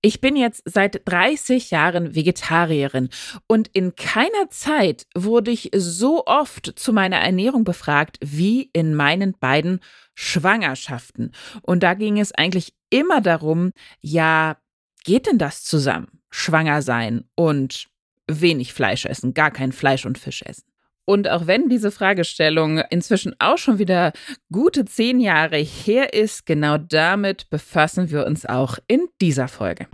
Ich 0.00 0.20
bin 0.20 0.36
jetzt 0.36 0.62
seit 0.64 1.02
30 1.08 1.72
Jahren 1.72 2.14
Vegetarierin 2.14 3.08
und 3.48 3.68
in 3.68 3.96
keiner 3.96 4.48
Zeit 4.50 5.06
wurde 5.14 5.50
ich 5.50 5.70
so 5.74 6.24
oft 6.26 6.78
zu 6.78 6.92
meiner 6.92 7.16
Ernährung 7.16 7.64
befragt 7.64 8.18
wie 8.20 8.70
in 8.72 8.94
meinen 8.94 9.32
beiden 9.38 9.80
Schwangerschaften. 10.14 11.32
Und 11.62 11.82
da 11.82 11.94
ging 11.94 12.20
es 12.20 12.32
eigentlich 12.32 12.74
immer 12.90 13.20
darum, 13.20 13.72
ja, 14.00 14.56
geht 15.04 15.26
denn 15.26 15.38
das 15.38 15.64
zusammen? 15.64 16.20
Schwanger 16.30 16.82
sein 16.82 17.24
und 17.34 17.88
wenig 18.30 18.74
Fleisch 18.74 19.04
essen, 19.04 19.34
gar 19.34 19.50
kein 19.50 19.72
Fleisch 19.72 20.06
und 20.06 20.18
Fisch 20.18 20.42
essen. 20.42 20.67
Und 21.08 21.26
auch 21.30 21.46
wenn 21.46 21.70
diese 21.70 21.90
Fragestellung 21.90 22.82
inzwischen 22.90 23.34
auch 23.38 23.56
schon 23.56 23.78
wieder 23.78 24.12
gute 24.52 24.84
zehn 24.84 25.20
Jahre 25.20 25.56
her 25.56 26.12
ist, 26.12 26.44
genau 26.44 26.76
damit 26.76 27.48
befassen 27.48 28.10
wir 28.10 28.26
uns 28.26 28.44
auch 28.44 28.76
in 28.88 29.06
dieser 29.18 29.48
Folge. 29.48 29.86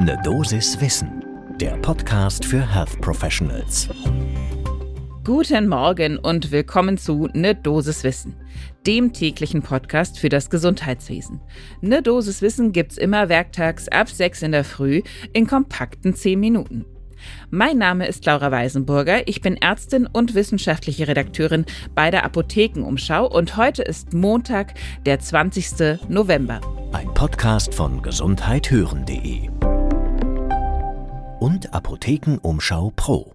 Ne 0.00 0.20
Dosis 0.24 0.80
Wissen, 0.80 1.24
der 1.60 1.76
Podcast 1.76 2.44
für 2.44 2.60
Health 2.74 3.00
Professionals. 3.00 3.88
Guten 5.22 5.68
Morgen 5.68 6.18
und 6.18 6.50
willkommen 6.50 6.98
zu 6.98 7.28
Ne 7.34 7.54
Dosis 7.54 8.02
Wissen, 8.02 8.34
dem 8.84 9.12
täglichen 9.12 9.62
Podcast 9.62 10.18
für 10.18 10.28
das 10.28 10.50
Gesundheitswesen. 10.50 11.40
Ne 11.82 12.02
Dosis 12.02 12.42
Wissen 12.42 12.72
gibt's 12.72 12.98
immer 12.98 13.28
werktags 13.28 13.86
ab 13.86 14.08
6 14.08 14.42
in 14.42 14.50
der 14.50 14.64
Früh 14.64 15.02
in 15.32 15.46
kompakten 15.46 16.16
10 16.16 16.40
Minuten. 16.40 16.84
Mein 17.50 17.78
Name 17.78 18.06
ist 18.06 18.24
Laura 18.26 18.50
Weisenburger. 18.50 19.28
Ich 19.28 19.40
bin 19.40 19.56
Ärztin 19.56 20.06
und 20.06 20.34
wissenschaftliche 20.34 21.08
Redakteurin 21.08 21.66
bei 21.94 22.10
der 22.10 22.24
Apothekenumschau 22.24 23.26
und 23.26 23.56
heute 23.56 23.82
ist 23.82 24.12
Montag, 24.12 24.74
der 25.06 25.18
20. 25.18 26.08
November. 26.08 26.60
Ein 26.92 27.12
Podcast 27.14 27.74
von 27.74 28.02
gesundheithören.de 28.02 29.48
und 31.40 31.74
Apothekenumschau 31.74 32.92
Pro. 32.94 33.34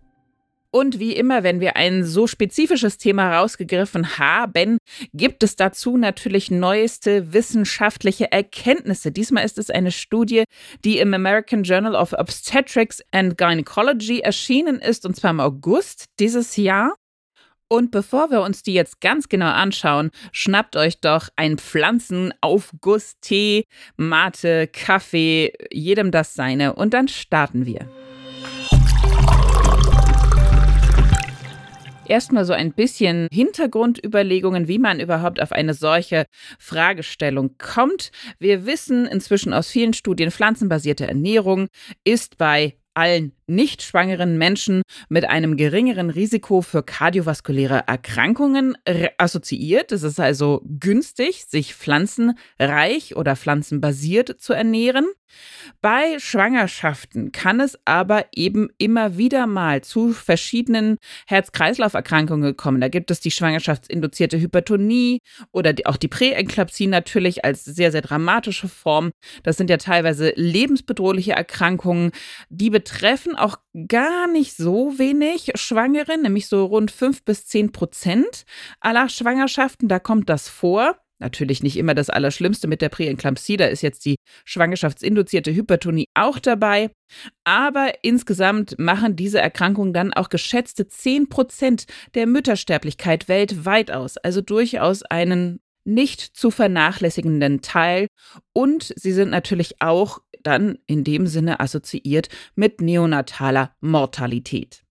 Und 0.69 0.99
wie 0.99 1.13
immer, 1.13 1.43
wenn 1.43 1.61
wir 1.61 1.77
ein 1.77 2.03
so 2.03 2.27
spezifisches 2.27 2.97
Thema 2.97 3.37
rausgegriffen 3.37 4.17
haben, 4.17 4.77
gibt 5.13 5.41
es 5.43 5.55
dazu 5.55 5.95
natürlich 5.95 6.51
neueste 6.51 7.31
wissenschaftliche 7.31 8.31
Erkenntnisse. 8.31 9.11
Diesmal 9.11 9.45
ist 9.45 9.57
es 9.57 9.69
eine 9.69 9.91
Studie, 9.91 10.43
die 10.83 10.99
im 10.99 11.13
American 11.13 11.63
Journal 11.63 11.95
of 11.95 12.13
Obstetrics 12.13 13.01
and 13.11 13.37
Gynecology 13.37 14.19
erschienen 14.19 14.79
ist, 14.79 15.05
und 15.05 15.15
zwar 15.15 15.31
im 15.31 15.39
August 15.39 16.05
dieses 16.19 16.57
Jahr. 16.57 16.95
Und 17.69 17.91
bevor 17.91 18.31
wir 18.31 18.41
uns 18.41 18.63
die 18.63 18.73
jetzt 18.73 19.01
ganz 19.01 19.27
genau 19.29 19.51
anschauen, 19.51 20.11
schnappt 20.31 20.75
euch 20.75 20.99
doch 21.01 21.29
ein 21.35 21.57
Pflanzenaufguss, 21.57 23.19
Tee, 23.19 23.65
Mate, 23.97 24.67
Kaffee, 24.67 25.53
jedem 25.71 26.11
das 26.11 26.33
seine, 26.33 26.75
und 26.75 26.93
dann 26.93 27.07
starten 27.07 27.65
wir. 27.65 27.89
Erstmal 32.09 32.45
so 32.45 32.53
ein 32.53 32.73
bisschen 32.73 33.27
Hintergrundüberlegungen, 33.31 34.67
wie 34.67 34.79
man 34.79 34.99
überhaupt 34.99 35.41
auf 35.41 35.51
eine 35.51 35.73
solche 35.73 36.25
Fragestellung 36.59 37.55
kommt. 37.57 38.11
Wir 38.39 38.65
wissen 38.65 39.05
inzwischen 39.05 39.53
aus 39.53 39.69
vielen 39.69 39.93
Studien, 39.93 40.31
pflanzenbasierte 40.31 41.07
Ernährung 41.07 41.67
ist 42.03 42.37
bei 42.37 42.75
allen 42.93 43.36
nicht 43.47 43.81
schwangeren 43.81 44.37
Menschen 44.37 44.81
mit 45.09 45.25
einem 45.25 45.57
geringeren 45.57 46.09
Risiko 46.09 46.61
für 46.61 46.83
kardiovaskuläre 46.83 47.83
Erkrankungen 47.87 48.77
assoziiert. 49.17 49.91
Es 49.91 50.03
ist 50.03 50.19
also 50.19 50.61
günstig, 50.65 51.45
sich 51.45 51.73
pflanzenreich 51.73 53.15
oder 53.15 53.35
pflanzenbasiert 53.35 54.39
zu 54.39 54.53
ernähren. 54.53 55.07
Bei 55.81 56.17
Schwangerschaften 56.19 57.31
kann 57.31 57.59
es 57.59 57.77
aber 57.85 58.25
eben 58.33 58.69
immer 58.77 59.17
wieder 59.17 59.45
mal 59.45 59.81
zu 59.81 60.13
verschiedenen 60.13 60.97
Herz-Kreislauf-Erkrankungen 61.27 62.55
kommen. 62.55 62.81
Da 62.81 62.87
gibt 62.87 63.11
es 63.11 63.19
die 63.19 63.31
schwangerschaftsinduzierte 63.31 64.39
Hypertonie 64.39 65.19
oder 65.51 65.73
die, 65.73 65.85
auch 65.85 65.97
die 65.97 66.07
Präeklampsie 66.07 66.87
natürlich 66.87 67.45
als 67.45 67.65
sehr, 67.65 67.91
sehr 67.91 68.01
dramatische 68.01 68.67
Form. 68.67 69.11
Das 69.43 69.57
sind 69.57 69.69
ja 69.69 69.77
teilweise 69.77 70.33
lebensbedrohliche 70.35 71.33
Erkrankungen. 71.33 72.11
Die 72.49 72.69
betreffen 72.69 73.35
auch 73.37 73.57
gar 73.87 74.27
nicht 74.27 74.55
so 74.55 74.97
wenig 74.97 75.51
Schwangere, 75.55 76.17
nämlich 76.17 76.47
so 76.47 76.65
rund 76.65 76.91
fünf 76.91 77.23
bis 77.23 77.45
zehn 77.45 77.71
Prozent 77.71 78.43
aller 78.79 79.09
Schwangerschaften. 79.09 79.87
Da 79.87 79.99
kommt 79.99 80.29
das 80.29 80.49
vor. 80.49 80.97
Natürlich 81.19 81.63
nicht 81.63 81.77
immer 81.77 81.95
das 81.95 82.11
Allerschlimmste 82.11 82.67
mit 82.67 82.81
der 82.81 82.89
Präeklampsie, 82.89 83.57
da 83.57 83.65
ist 83.65 83.81
jetzt 83.81 84.05
die 84.05 84.17
schwangerschaftsinduzierte 84.45 85.51
Hypertonie 85.51 86.05
auch 86.13 86.37
dabei. 86.37 86.91
Aber 87.43 87.91
insgesamt 88.03 88.77
machen 88.77 89.15
diese 89.15 89.41
Erkrankungen 89.41 89.93
dann 89.93 90.13
auch 90.13 90.29
geschätzte 90.29 90.87
10 90.87 91.27
Prozent 91.29 91.85
der 92.13 92.27
Müttersterblichkeit 92.27 93.27
weltweit 93.27 93.89
aus. 93.89 94.17
Also 94.17 94.41
durchaus 94.41 95.01
einen 95.01 95.59
nicht 95.87 96.21
zu 96.21 96.51
vernachlässigenden 96.51 97.61
Teil. 97.61 98.07
Und 98.53 98.93
sie 98.95 99.13
sind 99.13 99.31
natürlich 99.31 99.81
auch 99.81 100.19
dann 100.43 100.77
in 100.87 101.03
dem 101.03 101.27
Sinne 101.27 101.59
assoziiert 101.59 102.29
mit 102.55 102.81
neonataler 102.81 103.75
Mortalität. 103.81 104.83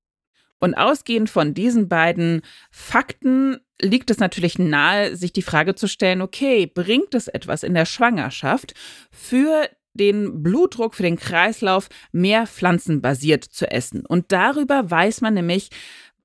Und 0.58 0.74
ausgehend 0.74 1.28
von 1.28 1.54
diesen 1.54 1.88
beiden 1.88 2.42
Fakten 2.70 3.58
liegt 3.80 4.10
es 4.10 4.18
natürlich 4.18 4.58
nahe, 4.58 5.14
sich 5.14 5.32
die 5.32 5.42
Frage 5.42 5.74
zu 5.74 5.86
stellen, 5.86 6.22
okay, 6.22 6.66
bringt 6.66 7.14
es 7.14 7.28
etwas 7.28 7.62
in 7.62 7.74
der 7.74 7.84
Schwangerschaft 7.84 8.74
für 9.10 9.68
den 9.92 10.42
Blutdruck, 10.42 10.94
für 10.94 11.02
den 11.02 11.16
Kreislauf 11.16 11.88
mehr 12.12 12.46
pflanzenbasiert 12.46 13.44
zu 13.44 13.70
essen? 13.70 14.06
Und 14.06 14.32
darüber 14.32 14.90
weiß 14.90 15.20
man 15.20 15.34
nämlich 15.34 15.70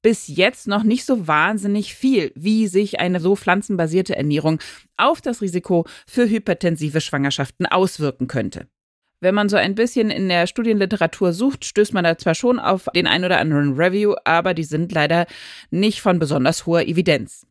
bis 0.01 0.27
jetzt 0.27 0.67
noch 0.67 0.83
nicht 0.83 1.05
so 1.05 1.27
wahnsinnig 1.27 1.93
viel, 1.93 2.31
wie 2.35 2.67
sich 2.67 2.99
eine 2.99 3.19
so 3.19 3.35
pflanzenbasierte 3.35 4.15
Ernährung 4.15 4.59
auf 4.97 5.21
das 5.21 5.41
Risiko 5.41 5.85
für 6.07 6.27
hypertensive 6.27 7.01
Schwangerschaften 7.01 7.65
auswirken 7.65 8.27
könnte. 8.27 8.67
Wenn 9.23 9.35
man 9.35 9.49
so 9.49 9.55
ein 9.55 9.75
bisschen 9.75 10.09
in 10.09 10.29
der 10.29 10.47
Studienliteratur 10.47 11.31
sucht, 11.31 11.63
stößt 11.63 11.93
man 11.93 12.03
da 12.03 12.17
zwar 12.17 12.33
schon 12.33 12.59
auf 12.59 12.87
den 12.95 13.05
ein 13.05 13.23
oder 13.23 13.39
anderen 13.39 13.75
Review, 13.75 14.15
aber 14.25 14.55
die 14.55 14.63
sind 14.63 14.91
leider 14.91 15.27
nicht 15.69 16.01
von 16.01 16.17
besonders 16.17 16.65
hoher 16.65 16.81
Evidenz. 16.81 17.45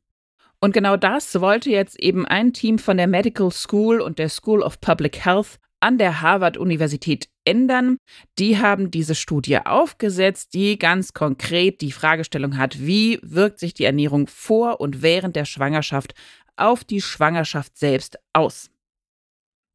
Und 0.61 0.75
genau 0.75 0.97
das 0.97 1.41
wollte 1.41 1.71
jetzt 1.71 1.99
eben 2.01 2.27
ein 2.27 2.53
Team 2.53 2.81
von 2.81 2.97
der 2.97 3.07
Medical 3.07 3.53
School 3.53 4.01
und 4.01 4.19
der 4.19 4.29
School 4.29 4.63
of 4.63 4.81
Public 4.81 5.25
Health 5.25 5.61
an 5.79 5.97
der 5.97 6.21
Harvard-Universität 6.21 7.29
ändern. 7.45 7.99
Die 8.41 8.59
haben 8.59 8.91
diese 8.91 9.15
Studie 9.15 9.59
aufgesetzt, 9.59 10.55
die 10.55 10.77
ganz 10.77 11.15
konkret 11.15 11.81
die 11.83 11.93
Fragestellung 11.93 12.59
hat, 12.59 12.81
wie 12.81 13.21
wirkt 13.23 13.61
sich 13.61 13.75
die 13.75 13.85
Ernährung 13.85 14.27
vor 14.27 14.81
und 14.81 15.03
während 15.03 15.37
der 15.37 15.45
Schwangerschaft 15.45 16.15
auf 16.57 16.83
die 16.83 17.01
Schwangerschaft 17.01 17.79
selbst 17.79 18.19
aus. 18.33 18.71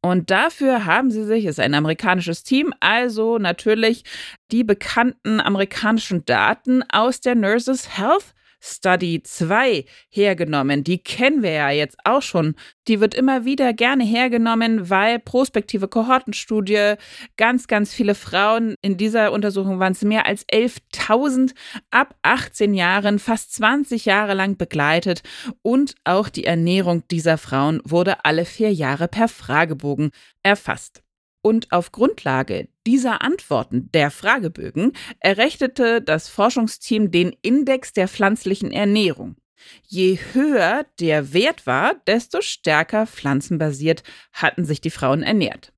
Und 0.06 0.30
dafür 0.30 0.86
haben 0.86 1.10
sie 1.10 1.24
sich, 1.24 1.46
ist 1.46 1.60
ein 1.60 1.74
amerikanisches 1.74 2.44
Team, 2.44 2.76
also 2.80 3.40
natürlich 3.40 4.04
die 4.52 4.64
bekannten 4.64 5.42
amerikanischen 5.42 6.24
Daten 6.26 6.84
aus 6.92 7.22
der 7.22 7.34
Nurses 7.34 7.98
Health 7.98 8.35
Study 8.66 9.22
2 9.22 9.86
hergenommen. 10.10 10.84
Die 10.84 10.98
kennen 10.98 11.44
wir 11.44 11.52
ja 11.52 11.70
jetzt 11.70 11.98
auch 12.04 12.22
schon. 12.22 12.56
Die 12.88 13.00
wird 13.00 13.14
immer 13.14 13.46
wieder 13.46 13.74
gerne 13.74 14.04
hergenommen, 14.04 14.90
weil 14.90 15.20
prospektive 15.20 15.88
Kohortenstudie 15.88 16.96
ganz, 17.38 17.68
ganz 17.68 17.94
viele 17.94 18.16
Frauen, 18.16 18.76
in 18.82 18.98
dieser 18.98 19.32
Untersuchung 19.32 19.80
waren 19.80 19.94
es 19.94 20.02
mehr 20.02 20.26
als 20.26 20.48
11.000 20.48 21.54
ab 21.92 22.16
18 22.24 22.74
Jahren, 22.74 23.20
fast 23.20 23.54
20 23.54 24.06
Jahre 24.06 24.34
lang 24.34 24.58
begleitet 24.58 25.22
und 25.62 25.96
auch 26.04 26.30
die 26.30 26.46
Ernährung 26.46 27.04
dieser 27.10 27.38
Frauen 27.38 27.82
wurde 27.84 28.26
alle 28.26 28.46
vier 28.46 28.74
Jahre 28.74 29.08
per 29.08 29.28
Fragebogen 29.28 30.10
erfasst. 30.44 31.05
Und 31.46 31.72
auf 31.72 31.92
Grundlage 31.92 32.70
dieser 32.88 33.22
Antworten 33.22 33.92
der 33.92 34.10
Fragebögen 34.10 34.94
errechnete 35.20 36.02
das 36.02 36.28
Forschungsteam 36.28 37.12
den 37.12 37.36
Index 37.44 37.94
der 37.94 38.08
pflanzlichen 38.08 38.72
Ernährung. 38.72 39.36
Je 39.84 40.18
höher 40.34 40.88
der 41.00 41.34
Wert 41.34 41.68
war, 41.68 42.02
desto 42.08 42.42
stärker 42.42 43.06
pflanzenbasiert 43.06 44.02
hatten 44.34 44.66
sich 44.66 44.82
die 44.82 44.90
Frauen 44.90 45.22
ernährt. 45.22 45.72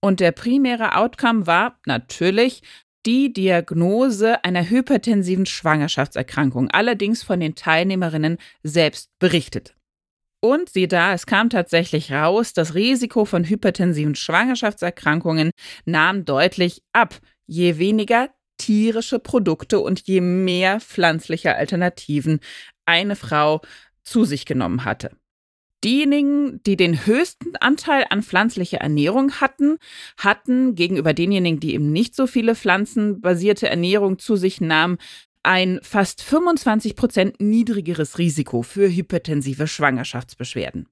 Und 0.00 0.20
der 0.20 0.30
primäre 0.30 0.94
Outcome 0.94 1.44
war 1.48 1.80
natürlich 1.86 2.62
die 3.04 3.32
Diagnose 3.32 4.44
einer 4.44 4.70
hypertensiven 4.70 5.44
Schwangerschaftserkrankung, 5.46 6.70
allerdings 6.70 7.24
von 7.24 7.40
den 7.40 7.56
Teilnehmerinnen 7.56 8.38
selbst 8.62 9.10
berichtet. 9.18 9.74
Und 10.40 10.70
sieh 10.70 10.88
da, 10.88 11.12
es 11.12 11.26
kam 11.26 11.50
tatsächlich 11.50 12.12
raus, 12.12 12.54
das 12.54 12.74
Risiko 12.74 13.26
von 13.26 13.44
hypertensiven 13.44 14.14
Schwangerschaftserkrankungen 14.14 15.50
nahm 15.84 16.24
deutlich 16.24 16.82
ab, 16.92 17.20
je 17.46 17.78
weniger 17.78 18.30
tierische 18.56 19.18
Produkte 19.18 19.80
und 19.80 20.00
je 20.06 20.20
mehr 20.20 20.80
pflanzliche 20.80 21.56
Alternativen 21.56 22.40
eine 22.86 23.16
Frau 23.16 23.60
zu 24.02 24.24
sich 24.24 24.46
genommen 24.46 24.84
hatte. 24.84 25.10
Diejenigen, 25.82 26.62
die 26.64 26.76
den 26.76 27.06
höchsten 27.06 27.56
Anteil 27.56 28.04
an 28.10 28.22
pflanzlicher 28.22 28.78
Ernährung 28.78 29.40
hatten, 29.40 29.78
hatten 30.18 30.74
gegenüber 30.74 31.14
denjenigen, 31.14 31.58
die 31.58 31.72
eben 31.72 31.90
nicht 31.90 32.14
so 32.14 32.26
viele 32.26 32.54
pflanzenbasierte 32.54 33.68
Ernährung 33.68 34.18
zu 34.18 34.36
sich 34.36 34.60
nahmen, 34.60 34.98
ein 35.42 35.80
fast 35.82 36.22
25 36.22 36.96
Prozent 36.96 37.40
niedrigeres 37.40 38.18
Risiko 38.18 38.62
für 38.62 38.88
hypertensive 38.88 39.66
Schwangerschaftsbeschwerden. 39.66 40.88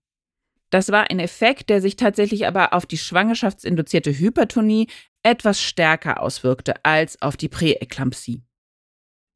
Das 0.71 0.91
war 0.91 1.11
ein 1.11 1.19
Effekt, 1.19 1.71
der 1.71 1.81
sich 1.81 1.97
tatsächlich 1.97 2.47
aber 2.47 2.75
auf 2.75 2.85
die 2.85 2.99
schwangerschaftsinduzierte 2.99 4.11
Hypertonie 4.19 4.89
etwas 5.23 5.63
stärker 5.63 6.21
auswirkte 6.23 6.85
als 6.85 7.21
auf 7.23 7.37
die 7.37 7.49
Präeklampsie. 7.49 8.43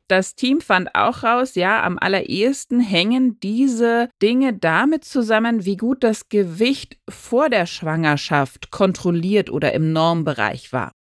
Das 0.09 0.35
Team 0.35 0.61
fand 0.61 0.95
auch 0.95 1.23
raus, 1.23 1.55
ja, 1.55 1.83
am 1.83 1.99
allerersten 1.99 2.81
hängen 2.81 3.41
diese 3.41 4.11
Dinge 4.21 4.53
damit 4.53 5.05
zusammen, 5.05 5.65
wie 5.65 5.79
gut 5.79 6.05
das 6.05 6.29
Gewicht 6.29 6.99
vor 7.09 7.49
der 7.49 7.65
Schwangerschaft 7.65 8.71
kontrolliert 8.71 9.49
oder 9.49 9.73
im 9.73 9.93
Normbereich 9.93 10.71
war. 10.73 10.93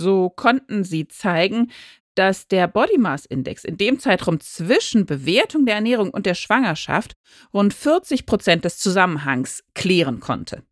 So 0.00 0.30
konnten 0.30 0.82
sie 0.82 1.06
zeigen, 1.06 1.70
dass 2.14 2.48
der 2.48 2.68
Body 2.68 2.98
Mass 2.98 3.26
Index 3.26 3.64
in 3.64 3.76
dem 3.76 3.98
Zeitraum 3.98 4.40
zwischen 4.40 5.06
Bewertung 5.06 5.66
der 5.66 5.76
Ernährung 5.76 6.10
und 6.10 6.26
der 6.26 6.34
Schwangerschaft 6.34 7.14
rund 7.52 7.74
40 7.74 8.26
Prozent 8.26 8.64
des 8.64 8.78
Zusammenhangs 8.78 9.64
klären 9.74 10.20
konnte. 10.20 10.62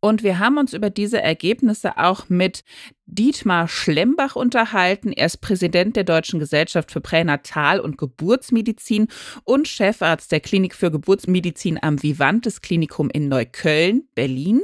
Und 0.00 0.22
wir 0.22 0.38
haben 0.38 0.58
uns 0.58 0.74
über 0.74 0.90
diese 0.90 1.20
Ergebnisse 1.20 1.98
auch 1.98 2.28
mit 2.28 2.62
Dietmar 3.06 3.66
Schlembach 3.66 4.36
unterhalten. 4.36 5.12
Er 5.12 5.26
ist 5.26 5.38
Präsident 5.38 5.96
der 5.96 6.04
Deutschen 6.04 6.38
Gesellschaft 6.38 6.92
für 6.92 7.00
Pränatal- 7.00 7.80
und 7.80 7.98
Geburtsmedizin 7.98 9.08
und 9.42 9.66
Chefarzt 9.66 10.30
der 10.30 10.40
Klinik 10.40 10.74
für 10.76 10.92
Geburtsmedizin 10.92 11.82
am 11.82 12.00
Vivantes 12.00 12.60
Klinikum 12.60 13.10
in 13.10 13.28
Neukölln, 13.28 14.08
Berlin. 14.14 14.60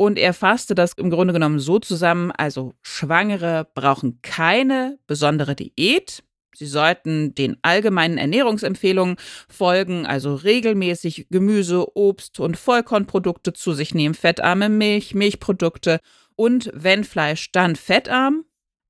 Und 0.00 0.18
er 0.18 0.32
fasste 0.32 0.74
das 0.74 0.94
im 0.94 1.10
Grunde 1.10 1.34
genommen 1.34 1.58
so 1.58 1.78
zusammen, 1.78 2.30
also 2.30 2.72
Schwangere 2.80 3.68
brauchen 3.74 4.20
keine 4.22 4.98
besondere 5.06 5.54
Diät. 5.54 6.22
Sie 6.56 6.64
sollten 6.64 7.34
den 7.34 7.58
allgemeinen 7.60 8.16
Ernährungsempfehlungen 8.16 9.16
folgen, 9.50 10.06
also 10.06 10.36
regelmäßig 10.36 11.26
Gemüse, 11.28 11.86
Obst 11.98 12.40
und 12.40 12.56
Vollkornprodukte 12.56 13.52
zu 13.52 13.74
sich 13.74 13.92
nehmen, 13.94 14.14
fettarme 14.14 14.70
Milch, 14.70 15.14
Milchprodukte 15.14 16.00
und 16.34 16.70
wenn 16.72 17.04
Fleisch, 17.04 17.52
dann 17.52 17.76
fettarm. 17.76 18.46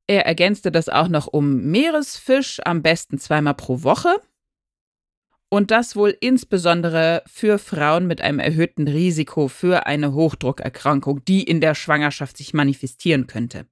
Er 0.07 0.27
ergänzte 0.27 0.71
das 0.71 0.89
auch 0.89 1.09
noch 1.09 1.27
um 1.27 1.73
Meeresfisch, 1.73 2.61
am 2.65 2.83
besten 2.83 3.19
zweimal 3.19 3.55
pro 3.55 3.83
Woche. 3.83 4.15
Und 5.53 5.73
das 5.73 5.97
wohl 5.97 6.17
insbesondere 6.21 7.25
für 7.27 7.59
Frauen 7.59 8.07
mit 8.07 8.21
einem 8.21 8.39
erhöhten 8.39 8.87
Risiko 8.87 9.49
für 9.49 9.87
eine 9.87 10.13
Hochdruckerkrankung, 10.13 11.25
die 11.25 11.43
in 11.43 11.61
der 11.61 11.75
Schwangerschaft 11.75 12.37
sich 12.37 12.55
manifestieren 12.55 13.27
könnte. 13.27 13.67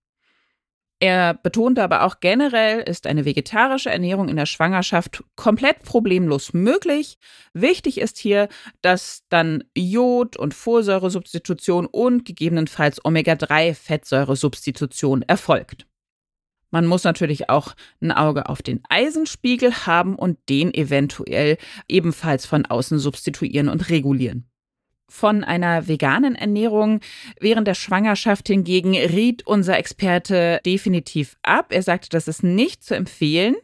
Er 1.01 1.35
betonte 1.35 1.85
aber 1.85 2.03
auch 2.03 2.19
generell 2.19 2.81
ist 2.81 3.07
eine 3.07 3.25
vegetarische 3.25 3.91
Ernährung 3.91 4.29
in 4.29 4.35
der 4.35 4.47
Schwangerschaft 4.47 5.23
komplett 5.37 5.85
problemlos 5.85 6.53
möglich. 6.53 7.19
Wichtig 7.53 7.99
ist 7.99 8.19
hier, 8.19 8.49
dass 8.83 9.23
dann 9.29 9.63
Jod- 9.77 10.37
und 10.37 10.55
Folsäuresubstitution 10.55 11.87
und 11.87 12.25
gegebenenfalls 12.25 13.05
Omega-3-Fettsäuresubstitution 13.05 15.23
erfolgt. 15.23 15.87
Man 16.70 16.87
muss 16.87 17.05
natürlich 17.05 17.49
auch 17.49 17.75
ein 18.00 18.12
Auge 18.12 18.49
auf 18.49 18.62
den 18.62 18.81
Eisenspiegel 18.88 19.87
haben 19.87 20.17
und 20.17 20.38
den 20.49 20.73
eventuell 20.75 21.56
ebenfalls 21.88 22.47
von 22.47 22.67
außen 22.67 22.99
substituieren 22.99 23.69
und 23.69 23.88
regulieren. 23.88 24.49
Von 25.11 25.43
einer 25.43 25.88
veganen 25.88 26.35
Ernährung 26.35 27.00
während 27.41 27.67
der 27.67 27.75
Schwangerschaft 27.75 28.49
hingegen 28.49 28.94
riet 28.94 29.47
unser 29.47 29.79
Experte 29.79 30.61
definitiv 30.67 31.37
ab. 31.43 31.73
Er 31.73 31.82
sagte, 31.82 32.11
das 32.11 32.29
ist 32.29 32.43
nicht 32.43 32.85
zu 32.85 32.94
empfehlen, 32.94 33.56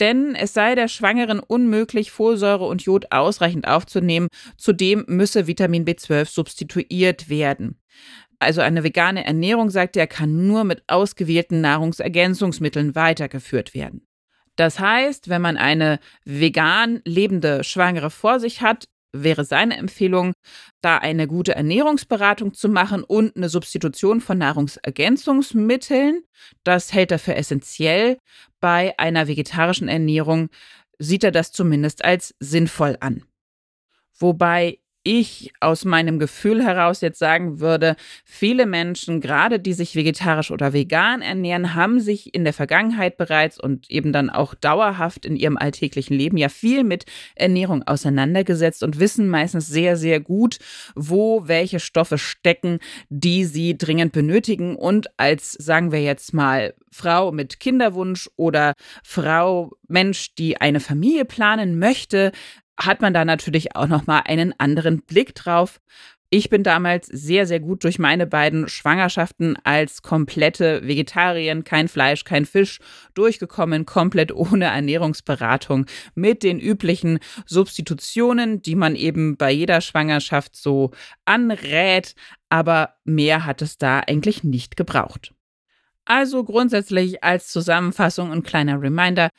denn 0.00 0.34
es 0.34 0.54
sei 0.54 0.74
der 0.74 0.88
Schwangeren 0.88 1.40
unmöglich, 1.40 2.10
Folsäure 2.10 2.66
und 2.66 2.82
Jod 2.82 3.10
ausreichend 3.10 3.66
aufzunehmen. 3.66 4.28
Zudem 4.56 5.04
müsse 5.08 5.46
Vitamin 5.46 5.84
B12 5.84 6.26
substituiert 6.26 7.28
werden. 7.28 7.80
Also 8.38 8.60
eine 8.60 8.84
vegane 8.84 9.24
Ernährung, 9.24 9.70
sagt 9.70 9.96
er, 9.96 10.06
kann 10.06 10.46
nur 10.46 10.64
mit 10.64 10.82
ausgewählten 10.86 11.60
Nahrungsergänzungsmitteln 11.60 12.94
weitergeführt 12.94 13.74
werden. 13.74 14.06
Das 14.56 14.78
heißt, 14.80 15.28
wenn 15.28 15.42
man 15.42 15.56
eine 15.56 15.98
vegan 16.24 17.00
lebende 17.04 17.64
Schwangere 17.64 18.10
vor 18.10 18.40
sich 18.40 18.60
hat, 18.60 18.86
wäre 19.12 19.44
seine 19.44 19.76
Empfehlung, 19.76 20.32
da 20.80 20.98
eine 20.98 21.26
gute 21.26 21.54
Ernährungsberatung 21.54 22.54
zu 22.54 22.68
machen 22.68 23.02
und 23.02 23.36
eine 23.36 23.48
Substitution 23.48 24.20
von 24.20 24.38
Nahrungsergänzungsmitteln. 24.38 26.22
Das 26.64 26.92
hält 26.92 27.12
er 27.12 27.18
für 27.18 27.34
essentiell. 27.34 28.18
Bei 28.60 28.98
einer 28.98 29.28
vegetarischen 29.28 29.88
Ernährung 29.88 30.48
sieht 30.98 31.24
er 31.24 31.32
das 31.32 31.52
zumindest 31.52 32.04
als 32.04 32.34
sinnvoll 32.40 32.96
an. 33.00 33.24
Wobei 34.18 34.78
ich 35.08 35.52
aus 35.60 35.86
meinem 35.86 36.18
Gefühl 36.18 36.62
heraus 36.62 37.00
jetzt 37.00 37.18
sagen 37.18 37.60
würde, 37.60 37.96
viele 38.26 38.66
Menschen, 38.66 39.22
gerade 39.22 39.58
die 39.58 39.72
sich 39.72 39.94
vegetarisch 39.94 40.50
oder 40.50 40.74
vegan 40.74 41.22
ernähren, 41.22 41.74
haben 41.74 41.98
sich 41.98 42.34
in 42.34 42.44
der 42.44 42.52
Vergangenheit 42.52 43.16
bereits 43.16 43.58
und 43.58 43.90
eben 43.90 44.12
dann 44.12 44.28
auch 44.28 44.54
dauerhaft 44.54 45.24
in 45.24 45.36
ihrem 45.36 45.56
alltäglichen 45.56 46.14
Leben 46.14 46.36
ja 46.36 46.50
viel 46.50 46.84
mit 46.84 47.06
Ernährung 47.34 47.82
auseinandergesetzt 47.84 48.82
und 48.82 49.00
wissen 49.00 49.28
meistens 49.28 49.66
sehr, 49.66 49.96
sehr 49.96 50.20
gut, 50.20 50.58
wo 50.94 51.48
welche 51.48 51.80
Stoffe 51.80 52.18
stecken, 52.18 52.78
die 53.08 53.46
sie 53.46 53.78
dringend 53.78 54.12
benötigen. 54.12 54.76
Und 54.76 55.08
als, 55.16 55.52
sagen 55.52 55.90
wir 55.90 56.02
jetzt 56.02 56.34
mal, 56.34 56.74
Frau 56.90 57.32
mit 57.32 57.60
Kinderwunsch 57.60 58.28
oder 58.36 58.74
Frau, 59.02 59.72
Mensch, 59.88 60.34
die 60.34 60.60
eine 60.60 60.80
Familie 60.80 61.24
planen 61.24 61.78
möchte, 61.78 62.32
hat 62.78 63.00
man 63.00 63.12
da 63.12 63.24
natürlich 63.24 63.74
auch 63.76 63.88
noch 63.88 64.06
mal 64.06 64.20
einen 64.20 64.54
anderen 64.58 65.02
Blick 65.02 65.34
drauf. 65.34 65.80
Ich 66.30 66.50
bin 66.50 66.62
damals 66.62 67.06
sehr, 67.06 67.46
sehr 67.46 67.58
gut 67.58 67.84
durch 67.84 67.98
meine 67.98 68.26
beiden 68.26 68.68
Schwangerschaften 68.68 69.56
als 69.64 70.02
komplette 70.02 70.86
Vegetarierin, 70.86 71.64
kein 71.64 71.88
Fleisch, 71.88 72.24
kein 72.24 72.44
Fisch 72.44 72.80
durchgekommen, 73.14 73.86
komplett 73.86 74.32
ohne 74.32 74.66
Ernährungsberatung 74.66 75.86
mit 76.14 76.42
den 76.42 76.60
üblichen 76.60 77.18
Substitutionen, 77.46 78.60
die 78.60 78.74
man 78.74 78.94
eben 78.94 79.38
bei 79.38 79.50
jeder 79.50 79.80
Schwangerschaft 79.80 80.54
so 80.54 80.90
anrät, 81.24 82.14
aber 82.50 82.94
mehr 83.04 83.46
hat 83.46 83.62
es 83.62 83.78
da 83.78 84.00
eigentlich 84.00 84.44
nicht 84.44 84.76
gebraucht. 84.76 85.32
Also 86.04 86.44
grundsätzlich 86.44 87.24
als 87.24 87.48
Zusammenfassung 87.48 88.30
und 88.30 88.42
kleiner 88.42 88.80
Reminder, 88.82 89.30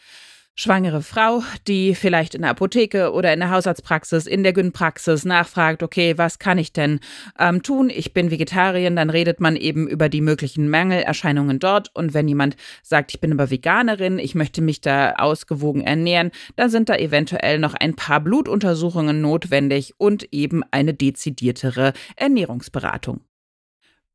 schwangere 0.55 1.01
Frau, 1.01 1.41
die 1.67 1.95
vielleicht 1.95 2.35
in 2.35 2.41
der 2.41 2.51
Apotheke 2.51 3.13
oder 3.13 3.31
in 3.31 3.39
der 3.39 3.49
Hausarztpraxis, 3.49 4.27
in 4.27 4.43
der 4.43 4.51
Gynpraxis 4.51 5.23
nachfragt, 5.23 5.83
okay, 5.83 6.17
was 6.17 6.37
kann 6.37 6.57
ich 6.57 6.73
denn 6.73 6.99
ähm, 7.39 7.63
tun? 7.63 7.89
Ich 7.89 8.13
bin 8.13 8.29
Vegetarierin, 8.29 8.97
dann 8.97 9.09
redet 9.09 9.39
man 9.39 9.55
eben 9.55 9.87
über 9.87 10.09
die 10.09 10.21
möglichen 10.21 10.69
Mangelerscheinungen 10.69 11.59
dort. 11.59 11.95
Und 11.95 12.13
wenn 12.13 12.27
jemand 12.27 12.57
sagt, 12.83 13.13
ich 13.13 13.21
bin 13.21 13.31
aber 13.31 13.49
Veganerin, 13.49 14.19
ich 14.19 14.35
möchte 14.35 14.61
mich 14.61 14.81
da 14.81 15.13
ausgewogen 15.13 15.81
ernähren, 15.81 16.31
dann 16.57 16.69
sind 16.69 16.89
da 16.89 16.95
eventuell 16.95 17.59
noch 17.59 17.73
ein 17.73 17.95
paar 17.95 18.19
Blutuntersuchungen 18.19 19.21
notwendig 19.21 19.93
und 19.97 20.27
eben 20.33 20.63
eine 20.71 20.93
dezidiertere 20.93 21.93
Ernährungsberatung. 22.17 23.21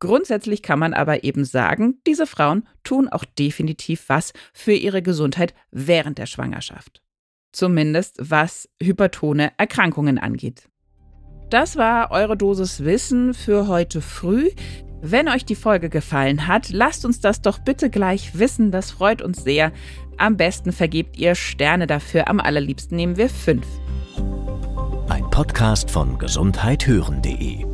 Grundsätzlich 0.04 0.61
kann 0.61 0.78
man 0.78 0.92
aber 0.92 1.25
eben 1.25 1.46
sagen, 1.46 1.94
diese 2.06 2.26
Frauen 2.26 2.68
tun 2.82 3.08
auch 3.08 3.25
definitiv 3.25 4.11
was 4.11 4.34
für 4.52 4.75
ihre 4.75 5.00
Gesundheit 5.00 5.54
während 5.70 6.18
der 6.18 6.26
Schwangerschaft. 6.26 7.00
Zumindest 7.52 8.18
was 8.20 8.68
hypertone 8.82 9.52
Erkrankungen 9.56 10.18
angeht. 10.18 10.68
Das 11.49 11.76
war 11.76 12.11
eure 12.11 12.37
Dosis 12.37 12.84
Wissen 12.84 13.32
für 13.32 13.66
heute 13.66 14.02
früh. 14.02 14.50
Wenn 15.00 15.26
euch 15.26 15.46
die 15.46 15.54
Folge 15.54 15.88
gefallen 15.88 16.46
hat, 16.49 16.68
lasst 16.68 17.06
uns 17.06 17.20
das 17.20 17.40
doch 17.40 17.58
bitte 17.58 17.88
gleich 17.88 18.38
wissen, 18.38 18.70
das 18.70 18.90
freut 18.90 19.23
uns 19.23 19.42
sehr. 19.42 19.73
Am 20.18 20.37
besten 20.37 20.73
vergebt 20.73 21.16
ihr 21.16 21.34
Sterne 21.34 21.87
dafür, 21.87 22.28
am 22.28 22.40
allerliebsten 22.40 22.94
nehmen 22.94 23.16
wir 23.16 23.30
fünf. 23.30 23.66
Ein 25.08 25.30
Podcast 25.30 25.90
von 25.90 26.18
gesundheithören.de 26.18 27.74